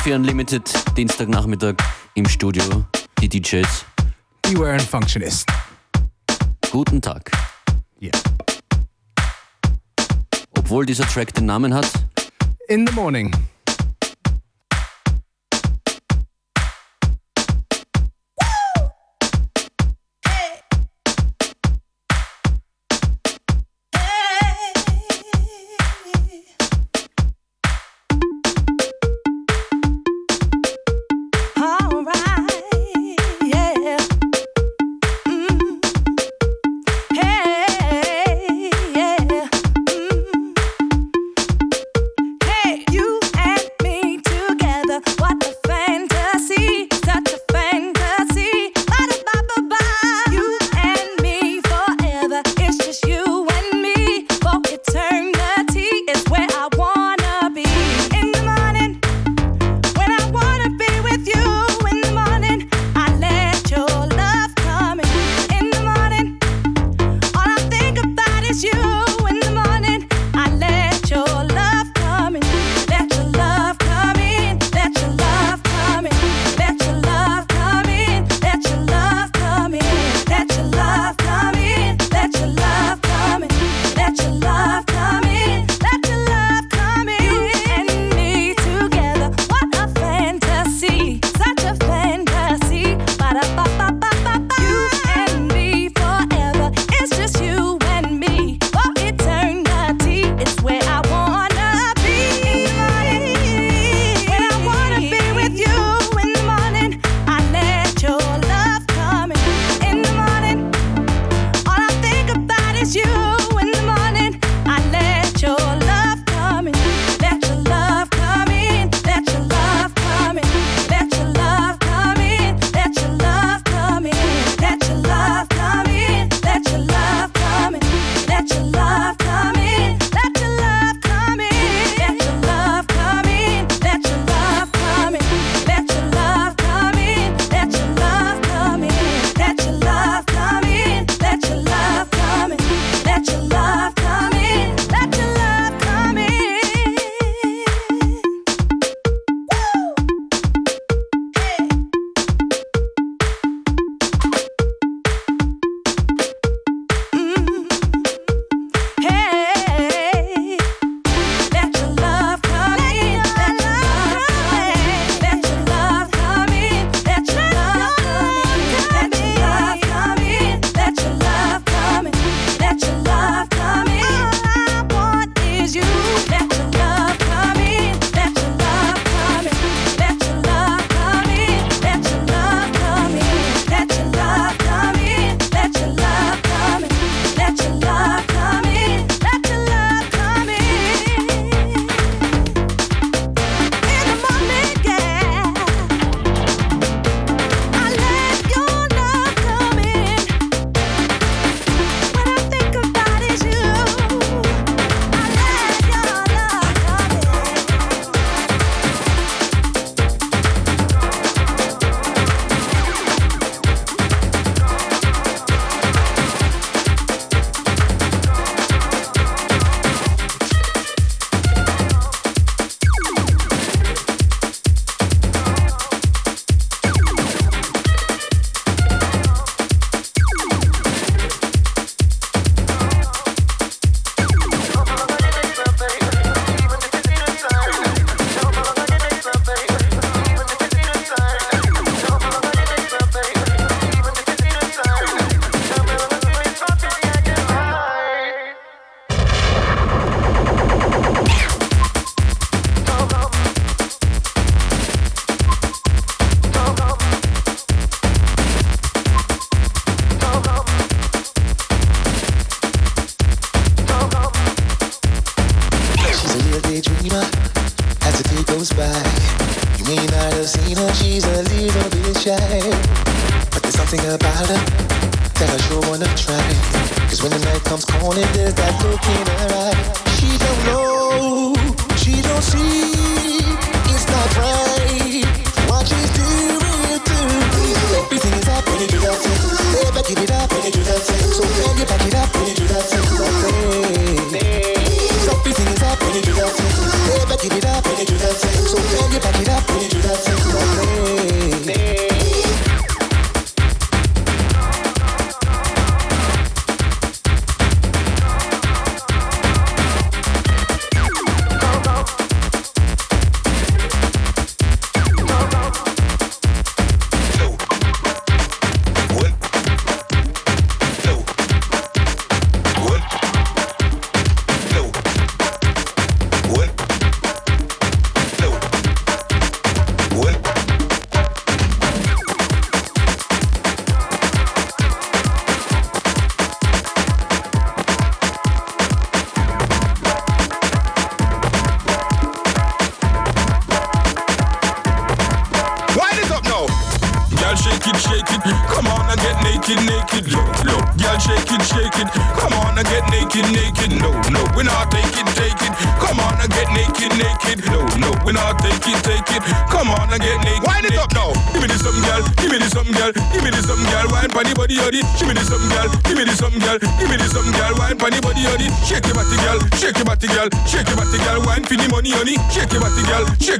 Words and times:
FM4 0.00 0.14
Unlimited, 0.14 0.96
Dienstagnachmittag 0.96 1.74
im 2.14 2.26
Studio, 2.26 2.62
die 3.20 3.28
DJs. 3.28 3.84
Beware 4.40 4.72
and 4.72 4.82
Functionist. 4.82 5.46
Guten 6.70 7.02
Tag. 7.02 7.30
Yeah. 8.00 8.12
Obwohl 10.56 10.86
dieser 10.86 11.04
Track 11.04 11.34
den 11.34 11.44
Namen 11.44 11.74
hat. 11.74 11.90
In 12.68 12.86
the 12.86 12.94
morning. 12.94 13.30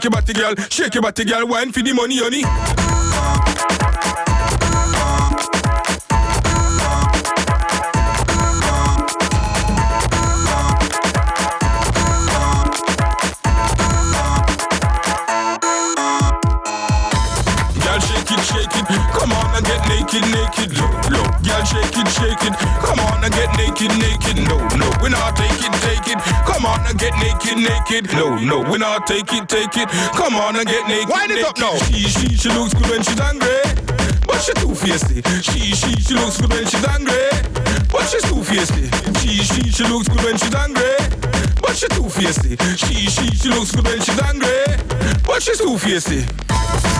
Shake 0.00 0.04
your 0.04 0.22
body, 0.22 0.32
girl, 0.32 0.54
shake 0.70 0.94
your 0.94 1.02
body, 1.02 1.24
girl. 1.24 1.46
Wine 1.46 1.72
for 1.72 1.82
the 1.82 1.92
money, 1.92 2.18
honey. 2.18 4.29
Girl, 21.90 22.04
shake 22.04 22.06
it, 22.06 22.12
shake 22.12 22.52
it. 22.52 22.54
Come 22.82 23.00
on 23.00 23.24
and 23.24 23.32
get 23.32 23.50
naked, 23.56 23.90
naked. 23.98 24.36
No, 24.48 24.58
no, 24.76 24.90
we're 25.02 25.10
not 25.10 25.36
take 25.36 25.50
it. 25.50 25.70
Come 26.46 26.66
on 26.66 26.86
and 26.86 26.98
get 26.98 27.14
naked, 27.18 27.58
naked. 27.58 28.12
No, 28.12 28.36
no, 28.36 28.60
we're 28.70 28.78
not 28.78 29.06
take 29.06 29.32
it. 29.32 29.48
Come 30.14 30.34
on 30.34 30.56
and 30.56 30.66
get 30.66 30.86
naked. 30.86 31.08
Wind 31.08 31.32
it 31.32 31.44
up 31.44 31.58
now. 31.58 31.76
She, 31.76 32.08
she, 32.08 32.36
she 32.36 32.48
looks 32.50 32.74
good 32.74 32.88
when 32.90 33.02
she's 33.02 33.20
angry. 33.20 33.62
But 34.26 34.40
she 34.42 34.52
too 34.54 34.74
feisty. 34.74 35.24
She, 35.42 35.74
she, 35.74 35.92
she 36.00 36.14
looks 36.14 36.40
good 36.40 36.50
when 36.50 36.66
she's 36.66 36.84
angry. 36.86 37.30
But 37.90 38.06
she's 38.08 38.22
too 38.22 38.42
feisty. 38.42 38.86
She, 39.20 39.42
she, 39.42 39.70
she 39.70 39.84
looks 39.84 40.08
good 40.08 40.22
when 40.22 40.36
she's 40.38 40.54
angry. 40.54 40.96
But 41.60 41.76
she's 41.76 41.88
too 41.90 42.08
feisty. 42.08 42.58
She, 42.78 42.94
she, 43.10 43.26
she 43.36 43.48
looks 43.48 43.72
good 43.72 43.84
when 43.84 44.00
she's 44.00 44.20
angry. 44.22 44.76
But 45.26 45.42
she's 45.42 45.58
too 45.58 45.76
feisty. 45.76 46.99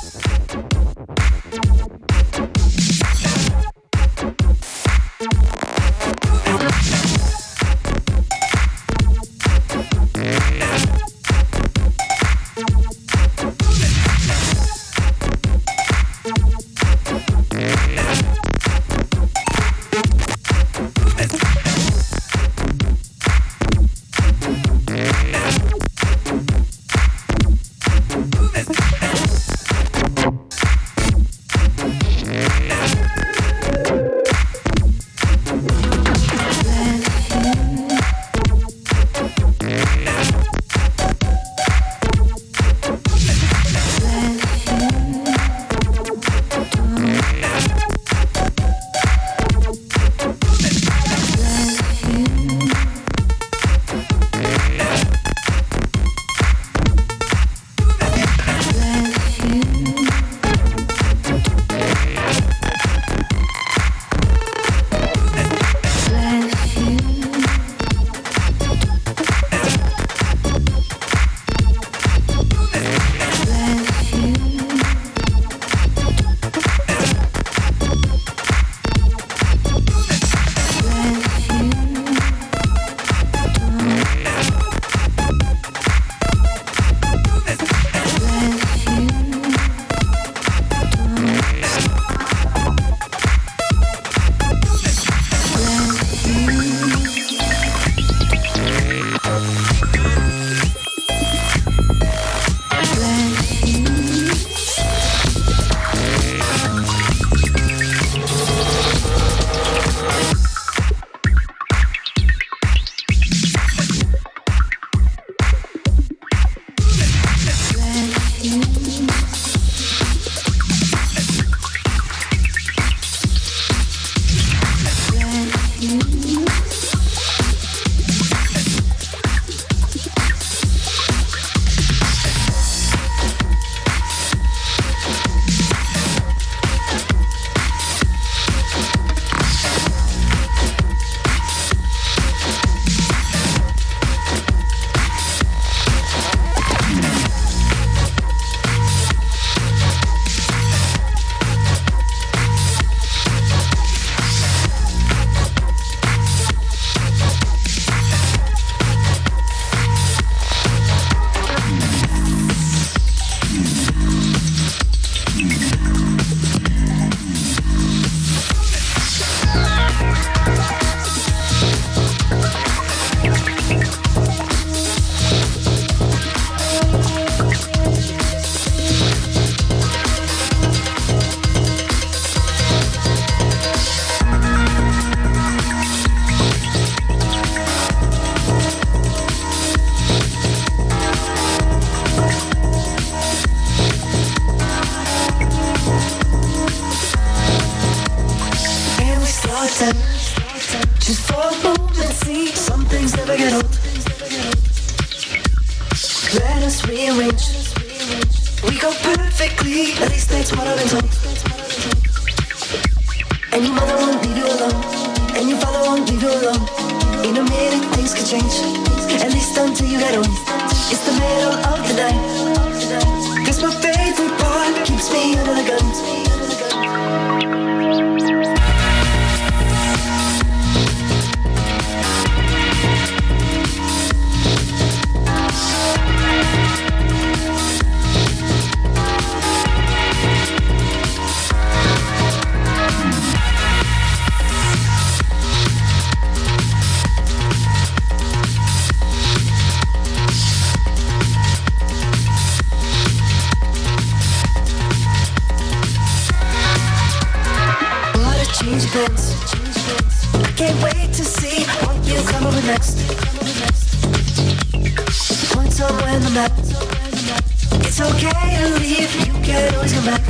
okay 268.09 268.57
to 268.57 268.67
leave. 268.79 269.11
You 269.27 269.33
can 269.43 269.73
always 269.75 269.93
come 269.93 270.05
back. 270.05 270.21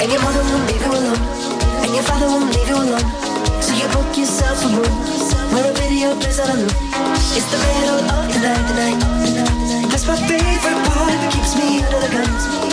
And 0.00 0.10
your 0.10 0.20
mother 0.22 0.42
won't 0.42 0.66
leave 0.70 0.82
you 0.82 0.92
alone. 0.92 1.22
And 1.82 1.94
your 1.94 2.02
father 2.04 2.26
won't 2.26 2.50
leave 2.54 2.68
you 2.68 2.76
alone. 2.76 3.08
So 3.62 3.72
you 3.74 3.86
book 3.94 4.10
yourself 4.16 4.64
a 4.64 4.68
room. 4.68 4.96
Where 5.52 5.70
a 5.70 5.74
video 5.74 6.14
plays 6.18 6.40
out 6.40 6.50
alone. 6.50 6.74
It's 7.36 7.48
the 7.52 7.58
middle 7.58 8.00
of 8.10 8.24
the 8.32 8.40
night, 8.40 8.64
the 8.68 8.74
night. 8.80 9.90
That's 9.90 10.06
my 10.06 10.16
favorite 10.16 10.82
part. 10.90 11.32
Keeps 11.32 11.56
me 11.56 11.82
under 11.84 12.00
the 12.00 12.10
guns. 12.12 12.69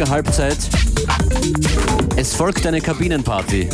Circa 0.00 0.14
Halbzeit. 0.14 0.56
Es 2.16 2.34
folgt 2.34 2.66
eine 2.66 2.80
Kabinenparty. 2.80 3.68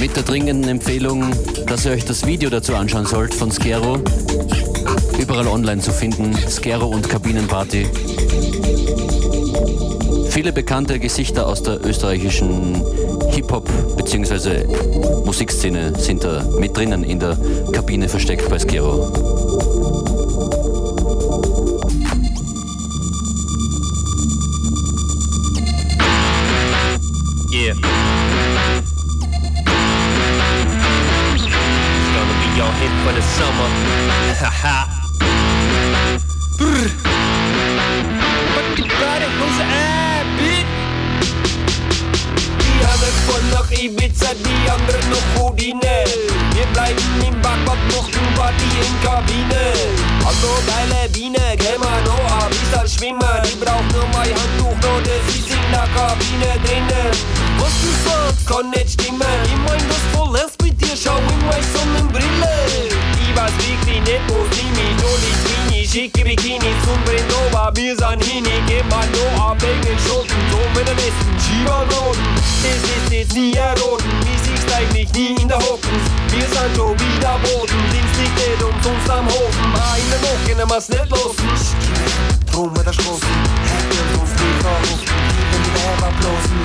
Mit 0.00 0.16
der 0.16 0.24
dringenden 0.24 0.68
Empfehlung, 0.68 1.30
dass 1.68 1.84
ihr 1.84 1.92
euch 1.92 2.04
das 2.04 2.26
Video 2.26 2.50
dazu 2.50 2.74
anschauen 2.74 3.06
sollt 3.06 3.32
von 3.32 3.52
Skero. 3.52 4.00
Überall 5.20 5.46
online 5.46 5.80
zu 5.80 5.92
finden, 5.92 6.36
Skero 6.48 6.86
und 6.86 7.08
Kabinenparty. 7.08 7.86
Viele 10.30 10.52
bekannte 10.52 10.98
Gesichter 10.98 11.46
aus 11.46 11.62
der 11.62 11.84
österreichischen 11.86 12.82
Hip-Hop 13.30 13.70
bzw. 13.96 14.64
Musikszene 15.24 15.92
sind 15.96 16.24
da 16.24 16.42
mit 16.58 16.76
drinnen 16.76 17.04
in 17.04 17.20
der 17.20 17.38
Kabine 17.70 18.08
versteckt 18.08 18.48
bei 18.48 18.58
Skero. 18.58 19.97
Können 80.68 80.80
wir's 80.80 80.88
nicht 80.90 81.10
losen. 81.10 81.48
Drum 82.52 82.70
mit 82.74 82.86
der 82.86 82.92
Straße, 82.92 83.08
verrufen. 83.08 83.26
Wenn 85.50 85.62
die 85.62 85.70
lassen. 86.28 86.58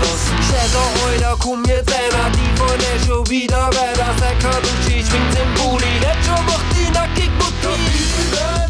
Schätze 0.44 0.84
heute, 1.00 1.32
komm 1.40 1.64
jetzt 1.66 1.90
einer, 1.90 2.30
die 2.32 2.50
von 2.58 2.78
der 2.80 3.00
schon 3.06 3.26
wieder 3.30 3.68
weiter. 3.68 4.14
Sag 4.20 4.38
Kaduchi, 4.42 5.06
schwingt 5.08 5.40
im 5.40 5.54
Bulli, 5.56 5.94
jetzt 6.02 6.26
schon 6.26 6.46
macht 6.46 6.68
die 6.76 6.90
nackig. 6.92 7.32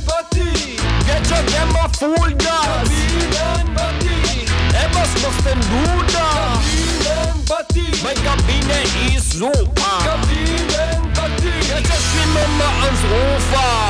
Party, 0.06 0.78
jetzt 1.08 1.30
schon 1.30 1.48
immer 1.48 1.90
Vollgas. 1.98 2.90
Party, 3.74 4.46
ey, 4.72 4.88
was 4.94 5.12
machst 5.24 5.44
denn 5.46 5.60
du 5.60 5.84
da? 6.14 6.30
Mein 8.04 8.20
Kabine 8.24 8.84
ist 9.18 9.34
super. 9.34 9.98
Kabinenparty, 10.06 11.54
jetzt 11.70 12.04
schwimmen 12.12 12.54
wir 12.60 12.72
ans 12.86 13.04
Ufer. 13.10 13.82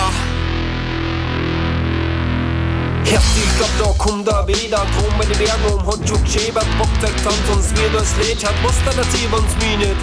Uns 9.38 9.56
Mine 9.56 9.94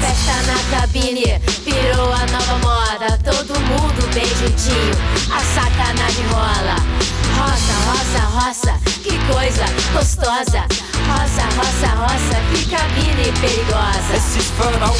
Festa 0.00 0.42
na 0.46 0.78
cabine, 0.78 1.38
virou 1.64 2.12
a 2.12 2.26
nova 2.26 2.58
moda. 2.58 3.18
Todo 3.24 3.58
mundo 3.60 4.14
bem 4.14 4.26
juntinho, 4.26 4.94
a 5.32 5.40
sacanagem 5.54 6.26
rola. 6.32 6.76
Roça, 7.38 7.74
roça, 7.86 8.20
roça, 8.26 8.80
que 9.02 9.16
coisa 9.32 9.64
gostosa. 9.92 10.87
Roça, 11.06 11.44
roça, 11.56 11.90
roça, 12.02 12.38
que 12.50 12.64
cabine 12.70 13.32
perigosa. 13.40 14.14
Es 14.14 14.36
ist 14.36 14.52
verraucht, 14.56 14.98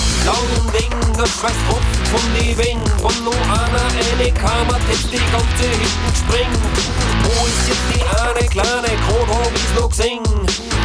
Der 1.18 1.26
Schweiß 1.26 1.58
tropft 1.68 2.08
von 2.08 2.34
die 2.34 2.56
Wängen. 2.56 2.88
Von 2.98 3.12
einer 3.12 3.88
eine 4.18 4.32
Kammer 4.32 4.78
Jetzt 4.90 5.12
die 5.12 5.18
ganze 5.18 5.64
hinten 5.70 6.12
springt 6.16 6.62
Wo 7.22 7.46
ist 7.46 7.68
jetzt 7.68 7.86
die 7.94 8.02
eine 8.02 8.48
kleine 8.48 8.96
Krone 9.06 9.34
hab 9.38 9.54
ich's 9.54 9.74
noch 9.78 9.88
gesehen 9.88 10.22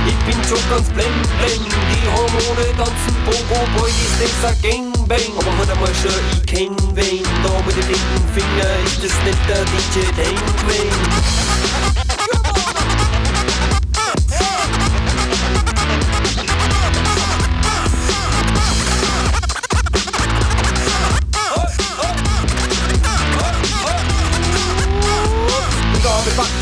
Ich 0.05 0.19
bin 0.25 0.43
schon 0.43 0.61
ganz 0.69 0.89
blend, 0.89 1.23
blend 1.39 1.73
Die 1.89 2.07
Hormone 2.13 2.67
tanzen 2.77 3.15
Bobo 3.25 3.59
Boy, 3.75 3.89
ist 3.89 4.21
das 4.21 4.51
ein 4.51 4.61
Gangbang. 4.61 5.33
Aber 5.39 5.57
heute 5.57 5.75
mal 5.79 5.93
schon, 5.95 6.21
ich 6.31 6.45
kenn 6.45 6.75
wen 6.95 7.23
Da 7.43 7.49
mit 7.65 7.75
dem 7.77 7.87
linken 7.89 8.25
Finger 8.33 8.69
ist 8.85 9.03
das 9.03 9.15
nicht 9.25 9.43
der 9.47 9.63
DJ 9.65 10.05
Dangwang 10.17 12.12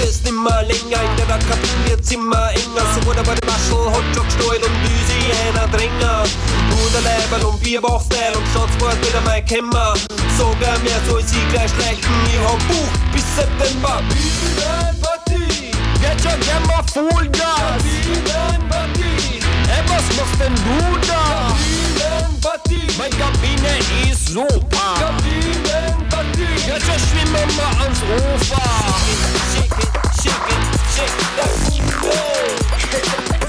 Es 0.03 0.23
nimmer 0.23 0.63
länger 0.63 1.01
In 1.01 1.15
der 1.17 1.37
Kabine 1.37 1.85
wird's 1.85 2.11
immer 2.11 2.49
enger. 2.51 2.85
So 2.95 3.05
wurde 3.05 3.23
bei 3.23 3.35
dem 3.35 3.47
Maschel 3.47 3.85
Hotdog 3.93 4.25
gesteuert 4.25 4.63
und 4.63 4.75
Louisiana 4.83 5.67
Dränger 5.67 6.23
Bruder 6.69 7.01
Leibel 7.03 7.45
und 7.45 7.61
Bierbauchstyle 7.61 8.37
und 8.37 8.47
Staatssport 8.51 8.97
wieder 9.01 9.21
mein 9.25 9.45
Kämmer. 9.45 9.93
Sogar 10.37 10.77
mehr 10.79 10.99
soll 11.07 11.23
sie 11.23 11.43
gleich 11.51 11.71
schlechten 11.71 12.13
Ich 12.27 12.39
hab 12.39 12.59
Buch 12.67 12.91
bis 13.13 13.23
September. 13.35 14.01
Bienenparty 14.09 15.71
Jetzt 16.01 16.23
schon 16.23 16.39
gern 16.41 16.65
mal 16.67 16.83
Vollgas 16.91 17.83
Bienenparty 17.83 19.39
Ey, 19.69 19.83
was 19.87 20.05
machst 20.17 20.39
denn 20.39 20.55
du 20.55 20.97
da? 21.07 21.55
Kabinenparty 21.99 22.81
Mein 22.97 23.11
Kabine 23.11 23.77
ist 24.09 24.29
super 24.29 24.95
Kabinenparty 24.99 25.70
Jetzt 26.65 26.85
schon 26.85 26.99
schwimmen 26.99 27.49
wir 27.55 27.81
ans 27.81 28.01
Ufer 28.01 28.61
Shake 29.53 29.77
it, 29.77 29.89
shake 30.21 30.49
it, 30.49 30.63
shake 30.95 31.17
it, 33.35 33.40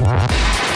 Wow. 0.00 0.69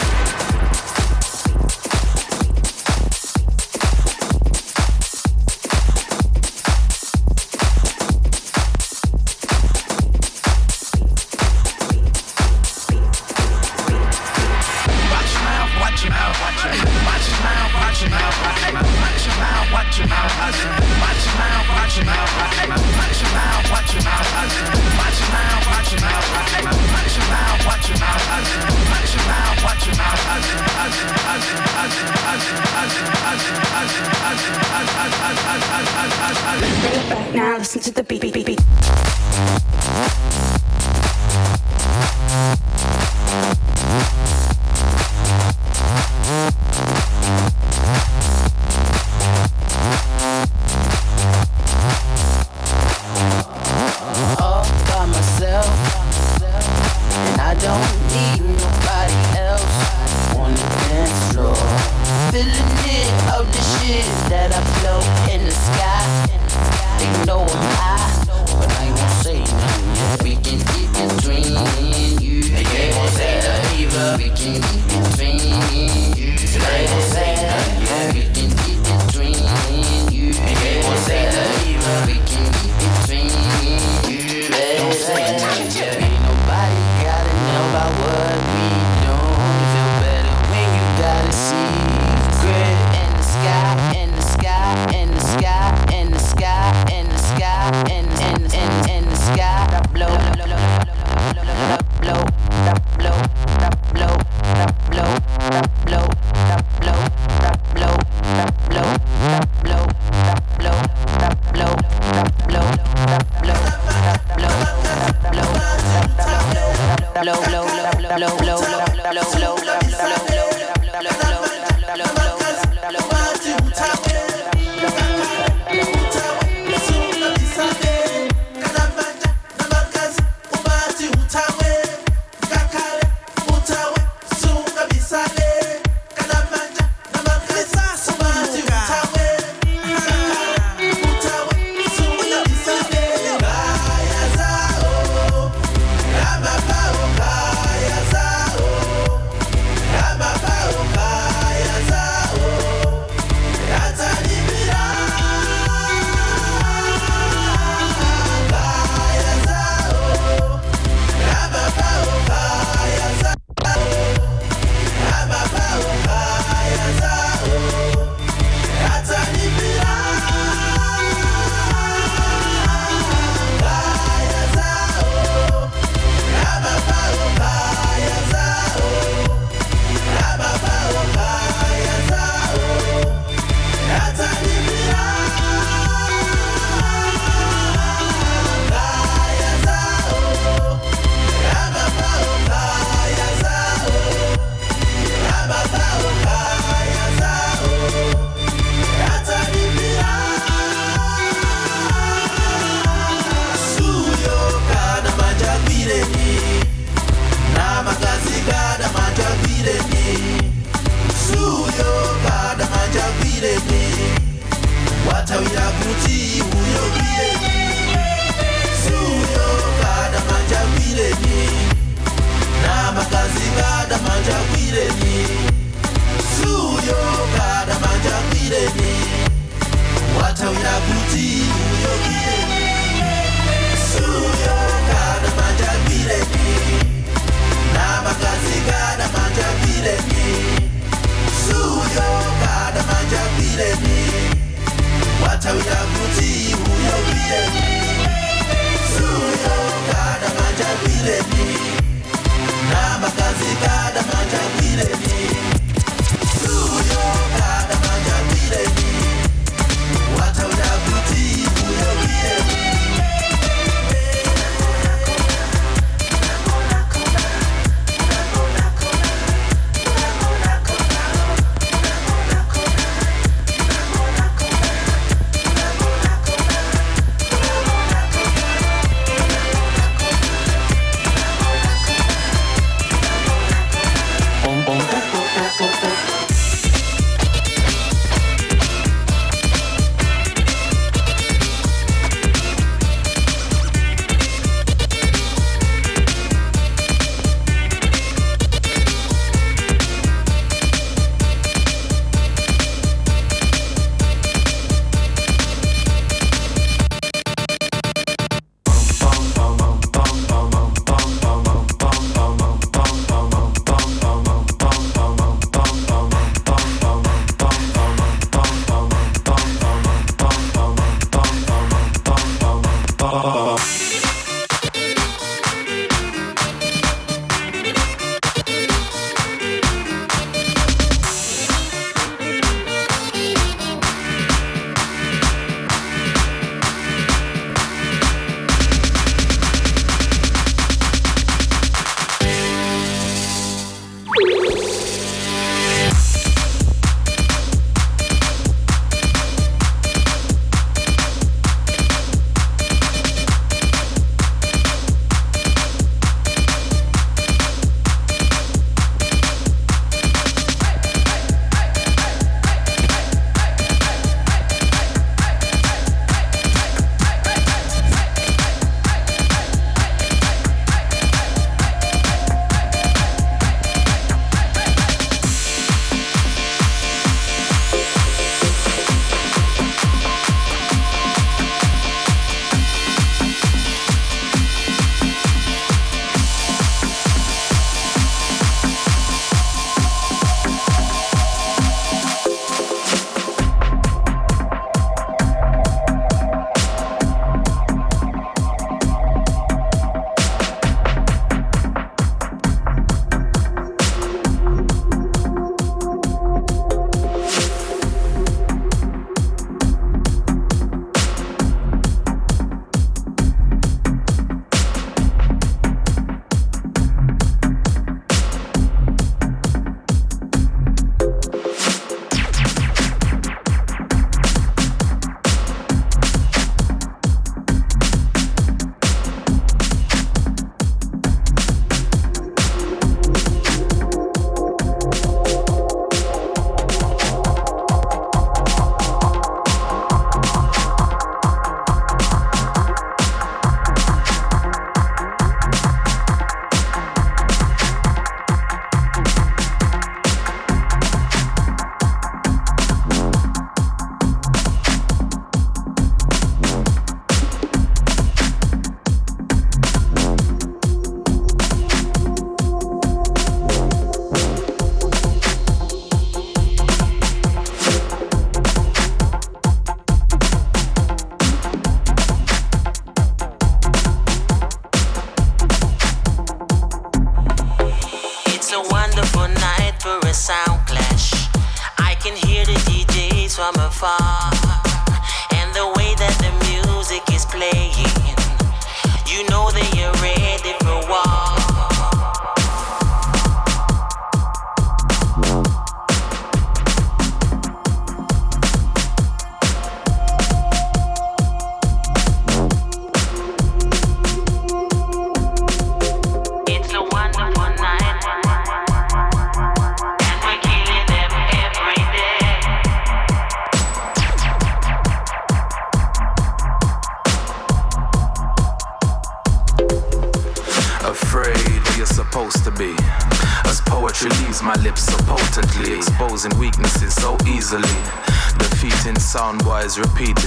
repeat 529.77 530.24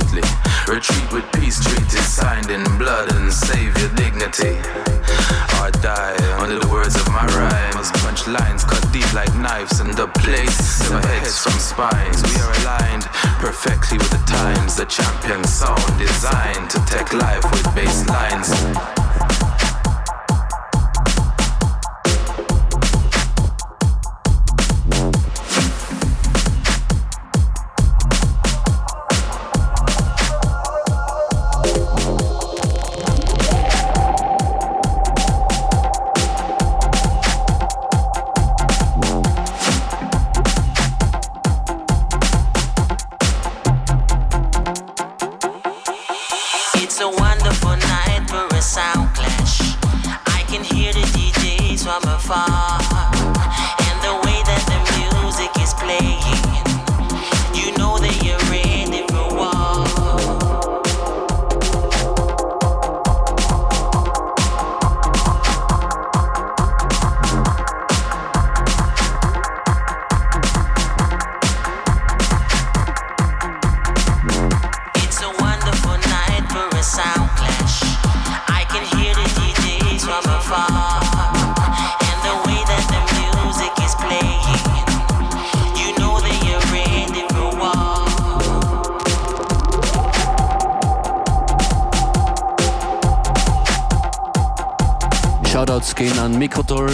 Mikrotoll, 96.38 96.90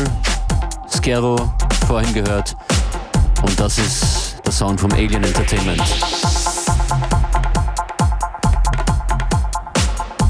Skero, 0.88 1.36
vorhin 1.86 2.14
gehört. 2.14 2.56
Und 3.42 3.60
das 3.60 3.76
ist 3.76 4.36
der 4.42 4.52
Sound 4.52 4.80
vom 4.80 4.90
Alien 4.92 5.22
Entertainment. 5.22 5.82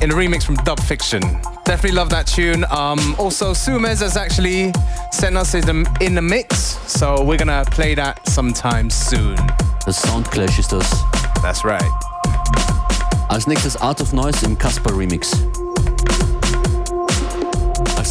In 0.01 0.11
a 0.11 0.17
remix 0.17 0.45
from 0.45 0.57
Dub 0.65 0.81
Fiction. 0.81 1.23
Definitely 1.65 1.93
love 1.93 2.09
that 2.09 2.27
tune. 2.27 2.65
Um, 2.71 3.15
also, 3.17 3.55
Sumez 3.55 4.01
has 4.01 4.17
actually 4.17 4.73
sent 5.13 5.37
us 5.37 5.55
in 5.55 5.65
the, 5.65 5.87
in 6.01 6.17
the 6.17 6.23
mix, 6.23 6.79
so 6.89 7.23
we're 7.23 7.39
gonna 7.39 7.65
play 7.71 7.95
that 7.95 8.19
sometime 8.29 8.91
soon. 8.91 9.37
Das 9.87 10.03
Soundclash 10.03 10.59
ist 10.59 10.73
das. 10.73 10.91
That's 11.41 11.65
right. 11.65 11.83
Als 13.29 13.47
nächstes 13.47 13.77
Art 13.77 14.01
of 14.01 14.13
Noise 14.13 14.45
im 14.45 14.59
Casper 14.59 14.97
Remix. 14.97 15.31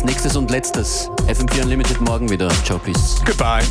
Nächstes 0.04 0.36
und 0.36 0.52
letztes 0.52 1.10
FM4 1.28 1.64
Unlimited 1.64 2.02
morgen 2.02 2.30
wieder. 2.30 2.50
Ciao, 2.66 2.78
peace. 2.78 3.22
Goodbye. 3.26 3.64